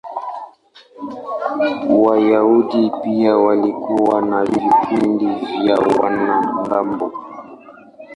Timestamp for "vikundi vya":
4.45-5.75